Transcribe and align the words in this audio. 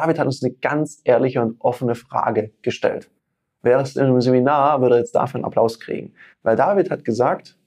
David 0.00 0.20
hat 0.20 0.26
uns 0.26 0.44
eine 0.44 0.52
ganz 0.52 1.00
ehrliche 1.02 1.42
und 1.42 1.56
offene 1.58 1.96
Frage 1.96 2.52
gestellt. 2.62 3.10
Wäre 3.62 3.82
es 3.82 3.96
in 3.96 4.04
einem 4.04 4.20
Seminar, 4.20 4.80
würde 4.80 4.94
er 4.94 5.00
jetzt 5.00 5.16
dafür 5.16 5.38
einen 5.38 5.44
Applaus 5.44 5.80
kriegen. 5.80 6.12
Weil 6.44 6.54
David 6.54 6.88
hat 6.92 7.04
gesagt, 7.04 7.58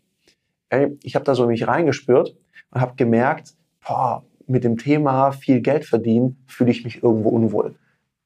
ey, 0.69 0.97
ich 1.03 1.15
habe 1.15 1.25
da 1.25 1.35
so 1.35 1.45
mich 1.45 1.67
reingespürt 1.67 2.37
und 2.71 2.79
habe 2.79 2.95
gemerkt, 2.95 3.55
boah, 3.85 4.23
mit 4.47 4.63
dem 4.63 4.77
Thema 4.77 5.33
viel 5.33 5.59
Geld 5.59 5.83
verdienen 5.83 6.41
fühle 6.47 6.71
ich 6.71 6.85
mich 6.85 7.03
irgendwo 7.03 7.27
unwohl. 7.27 7.75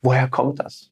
Woher 0.04 0.28
kommt 0.28 0.60
das? 0.60 0.92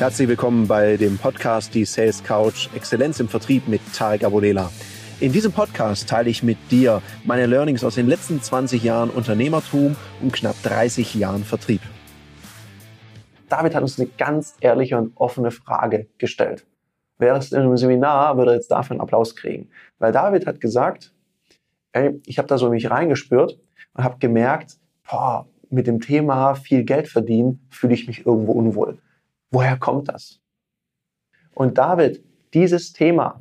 Herzlich 0.00 0.26
willkommen 0.26 0.66
bei 0.66 0.96
dem 0.96 1.16
Podcast 1.16 1.72
Die 1.76 1.84
Sales 1.84 2.24
Couch 2.24 2.68
Exzellenz 2.74 3.20
im 3.20 3.28
Vertrieb 3.28 3.68
mit 3.68 3.80
Tarek 3.94 4.24
Abodela. 4.24 4.72
In 5.24 5.32
diesem 5.32 5.52
Podcast 5.52 6.06
teile 6.06 6.28
ich 6.28 6.42
mit 6.42 6.58
dir 6.70 7.00
meine 7.24 7.46
Learnings 7.46 7.82
aus 7.82 7.94
den 7.94 8.06
letzten 8.08 8.42
20 8.42 8.82
Jahren 8.82 9.08
Unternehmertum 9.08 9.96
und 10.20 10.34
knapp 10.34 10.54
30 10.64 11.14
Jahren 11.14 11.44
Vertrieb. 11.44 11.80
David 13.48 13.74
hat 13.74 13.80
uns 13.80 13.98
eine 13.98 14.10
ganz 14.18 14.54
ehrliche 14.60 14.98
und 14.98 15.12
offene 15.16 15.50
Frage 15.50 16.08
gestellt. 16.18 16.66
Wäre 17.16 17.38
es 17.38 17.52
in 17.52 17.60
einem 17.62 17.74
Seminar, 17.78 18.36
würde 18.36 18.50
er 18.50 18.56
jetzt 18.56 18.70
dafür 18.70 18.90
einen 18.90 19.00
Applaus 19.00 19.34
kriegen. 19.34 19.70
Weil 19.98 20.12
David 20.12 20.46
hat 20.46 20.60
gesagt, 20.60 21.14
ey, 21.92 22.20
ich 22.26 22.36
habe 22.36 22.46
da 22.48 22.58
so 22.58 22.68
mich 22.68 22.90
reingespürt 22.90 23.58
und 23.94 24.04
habe 24.04 24.18
gemerkt, 24.18 24.76
boah, 25.10 25.48
mit 25.70 25.86
dem 25.86 26.02
Thema 26.02 26.54
viel 26.54 26.84
Geld 26.84 27.08
verdienen 27.08 27.66
fühle 27.70 27.94
ich 27.94 28.06
mich 28.06 28.26
irgendwo 28.26 28.52
unwohl. 28.52 28.98
Woher 29.50 29.78
kommt 29.78 30.10
das? 30.10 30.42
Und 31.54 31.78
David, 31.78 32.22
dieses 32.52 32.92
Thema, 32.92 33.40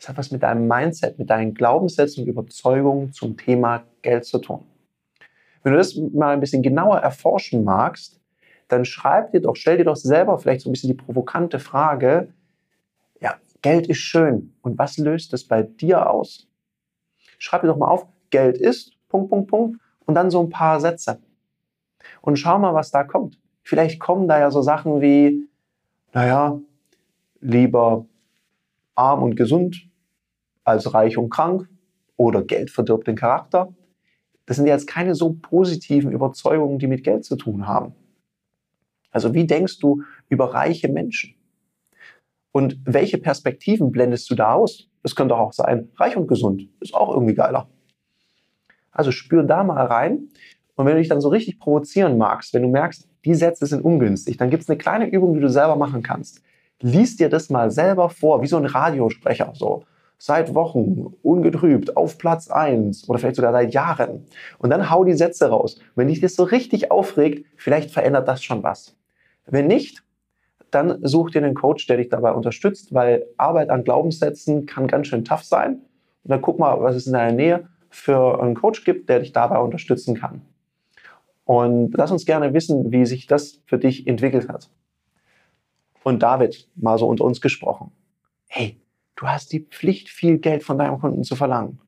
das 0.00 0.08
hat 0.08 0.16
was 0.16 0.30
mit 0.30 0.42
deinem 0.42 0.66
Mindset, 0.66 1.18
mit 1.18 1.28
deinen 1.28 1.52
Glaubenssätzen 1.52 2.24
und 2.24 2.30
Überzeugungen 2.30 3.12
zum 3.12 3.36
Thema 3.36 3.84
Geld 4.00 4.24
zu 4.24 4.38
tun. 4.38 4.64
Wenn 5.62 5.72
du 5.72 5.78
das 5.78 5.94
mal 5.94 6.32
ein 6.32 6.40
bisschen 6.40 6.62
genauer 6.62 7.00
erforschen 7.00 7.64
magst, 7.64 8.18
dann 8.68 8.86
schreib 8.86 9.32
dir 9.32 9.42
doch, 9.42 9.56
stell 9.56 9.76
dir 9.76 9.84
doch 9.84 9.96
selber 9.96 10.38
vielleicht 10.38 10.62
so 10.62 10.70
ein 10.70 10.72
bisschen 10.72 10.88
die 10.88 10.94
provokante 10.94 11.58
Frage, 11.58 12.32
ja, 13.20 13.34
Geld 13.60 13.88
ist 13.88 13.98
schön. 13.98 14.54
Und 14.62 14.78
was 14.78 14.96
löst 14.96 15.34
es 15.34 15.46
bei 15.46 15.62
dir 15.64 16.08
aus? 16.08 16.48
Schreib 17.38 17.60
dir 17.60 17.68
doch 17.68 17.76
mal 17.76 17.88
auf, 17.88 18.06
Geld 18.30 18.56
ist, 18.56 18.96
Punkt, 19.08 19.28
Punkt, 19.28 19.50
Punkt, 19.50 19.80
und 20.06 20.14
dann 20.14 20.30
so 20.30 20.40
ein 20.40 20.48
paar 20.48 20.80
Sätze. 20.80 21.18
Und 22.22 22.38
schau 22.38 22.58
mal, 22.58 22.72
was 22.72 22.90
da 22.90 23.04
kommt. 23.04 23.38
Vielleicht 23.62 24.00
kommen 24.00 24.28
da 24.28 24.38
ja 24.38 24.50
so 24.50 24.62
Sachen 24.62 25.02
wie, 25.02 25.46
naja, 26.14 26.58
lieber 27.40 28.06
arm 28.94 29.22
und 29.22 29.36
gesund 29.36 29.89
als 30.64 30.92
reich 30.94 31.16
und 31.16 31.30
krank 31.30 31.68
oder 32.16 32.42
Geld 32.42 32.70
verdirbt 32.70 33.06
den 33.06 33.16
Charakter. 33.16 33.72
Das 34.46 34.56
sind 34.56 34.66
jetzt 34.66 34.86
keine 34.86 35.14
so 35.14 35.34
positiven 35.34 36.12
Überzeugungen, 36.12 36.78
die 36.78 36.86
mit 36.86 37.04
Geld 37.04 37.24
zu 37.24 37.36
tun 37.36 37.66
haben. 37.66 37.94
Also 39.10 39.34
wie 39.34 39.46
denkst 39.46 39.78
du 39.78 40.02
über 40.28 40.54
reiche 40.54 40.88
Menschen? 40.88 41.34
Und 42.52 42.78
welche 42.84 43.18
Perspektiven 43.18 43.92
blendest 43.92 44.28
du 44.30 44.34
da 44.34 44.54
aus? 44.54 44.88
Das 45.02 45.14
könnte 45.14 45.36
auch 45.36 45.52
sein, 45.52 45.88
reich 45.96 46.16
und 46.16 46.26
gesund 46.26 46.68
ist 46.80 46.94
auch 46.94 47.12
irgendwie 47.12 47.34
geiler. 47.34 47.68
Also 48.90 49.12
spür 49.12 49.44
da 49.44 49.62
mal 49.62 49.86
rein. 49.86 50.28
Und 50.74 50.86
wenn 50.86 50.94
du 50.94 51.00
dich 51.00 51.08
dann 51.08 51.20
so 51.20 51.28
richtig 51.28 51.58
provozieren 51.58 52.18
magst, 52.18 52.52
wenn 52.54 52.62
du 52.62 52.68
merkst, 52.68 53.08
die 53.24 53.34
Sätze 53.34 53.66
sind 53.66 53.84
ungünstig, 53.84 54.36
dann 54.36 54.50
gibt 54.50 54.62
es 54.62 54.68
eine 54.68 54.78
kleine 54.78 55.08
Übung, 55.08 55.34
die 55.34 55.40
du 55.40 55.48
selber 55.48 55.76
machen 55.76 56.02
kannst. 56.02 56.42
Lies 56.80 57.16
dir 57.16 57.28
das 57.28 57.50
mal 57.50 57.70
selber 57.70 58.08
vor, 58.08 58.42
wie 58.42 58.46
so 58.46 58.56
ein 58.56 58.64
Radiosprecher, 58.64 59.52
so 59.54 59.84
seit 60.22 60.54
Wochen, 60.54 61.14
ungetrübt, 61.22 61.96
auf 61.96 62.18
Platz 62.18 62.50
eins 62.50 63.08
oder 63.08 63.18
vielleicht 63.18 63.36
sogar 63.36 63.52
seit 63.52 63.72
Jahren. 63.72 64.26
Und 64.58 64.68
dann 64.68 64.90
hau 64.90 65.02
die 65.02 65.14
Sätze 65.14 65.48
raus. 65.48 65.80
wenn 65.94 66.08
dich 66.08 66.20
das 66.20 66.34
so 66.34 66.42
richtig 66.42 66.90
aufregt, 66.90 67.46
vielleicht 67.56 67.90
verändert 67.90 68.28
das 68.28 68.44
schon 68.44 68.62
was. 68.62 68.94
Wenn 69.46 69.66
nicht, 69.66 70.02
dann 70.70 70.98
such 71.02 71.30
dir 71.30 71.42
einen 71.42 71.54
Coach, 71.54 71.86
der 71.86 71.96
dich 71.96 72.10
dabei 72.10 72.32
unterstützt, 72.32 72.92
weil 72.92 73.26
Arbeit 73.38 73.70
an 73.70 73.82
Glaubenssätzen 73.82 74.66
kann 74.66 74.88
ganz 74.88 75.06
schön 75.06 75.24
tough 75.24 75.42
sein. 75.42 75.80
Und 76.22 76.30
dann 76.30 76.42
guck 76.42 76.58
mal, 76.58 76.82
was 76.82 76.96
es 76.96 77.06
in 77.06 77.14
deiner 77.14 77.32
Nähe 77.32 77.68
für 77.88 78.42
einen 78.42 78.54
Coach 78.54 78.84
gibt, 78.84 79.08
der 79.08 79.20
dich 79.20 79.32
dabei 79.32 79.58
unterstützen 79.58 80.16
kann. 80.16 80.42
Und 81.46 81.96
lass 81.96 82.10
uns 82.10 82.26
gerne 82.26 82.52
wissen, 82.52 82.92
wie 82.92 83.06
sich 83.06 83.26
das 83.26 83.62
für 83.64 83.78
dich 83.78 84.06
entwickelt 84.06 84.50
hat. 84.50 84.68
Und 86.04 86.22
David, 86.22 86.68
mal 86.76 86.98
so 86.98 87.08
unter 87.08 87.24
uns 87.24 87.40
gesprochen. 87.40 87.90
Hey, 88.48 88.76
du 89.16 89.26
hast 89.26 89.52
die 89.52 89.60
Pflicht, 89.60 90.08
viel 90.08 90.38
Geld 90.38 90.62
von 90.62 90.78
deinem 90.78 90.98
Kunden 90.98 91.24
zu 91.24 91.36
verlangen. 91.36 91.80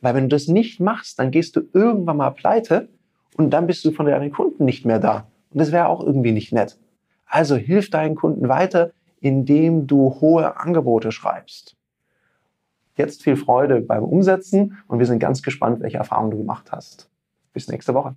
Weil 0.00 0.14
wenn 0.14 0.28
du 0.28 0.36
das 0.36 0.48
nicht 0.48 0.80
machst, 0.80 1.18
dann 1.18 1.30
gehst 1.30 1.56
du 1.56 1.62
irgendwann 1.72 2.16
mal 2.16 2.30
pleite 2.30 2.88
und 3.36 3.50
dann 3.50 3.66
bist 3.66 3.84
du 3.84 3.92
von 3.92 4.06
deinen 4.06 4.32
Kunden 4.32 4.64
nicht 4.64 4.84
mehr 4.84 4.98
da. 4.98 5.28
Und 5.50 5.60
das 5.60 5.72
wäre 5.72 5.88
auch 5.88 6.04
irgendwie 6.04 6.32
nicht 6.32 6.52
nett. 6.52 6.78
Also 7.26 7.56
hilf 7.56 7.90
deinen 7.90 8.14
Kunden 8.14 8.48
weiter, 8.48 8.92
indem 9.20 9.86
du 9.86 10.20
hohe 10.20 10.56
Angebote 10.56 11.12
schreibst. 11.12 11.76
Jetzt 12.96 13.22
viel 13.22 13.36
Freude 13.36 13.80
beim 13.80 14.02
Umsetzen 14.02 14.78
und 14.88 14.98
wir 14.98 15.06
sind 15.06 15.18
ganz 15.18 15.42
gespannt, 15.42 15.80
welche 15.80 15.98
Erfahrungen 15.98 16.30
du 16.32 16.38
gemacht 16.38 16.72
hast. 16.72 17.08
Bis 17.52 17.68
nächste 17.68 17.94
Woche. 17.94 18.16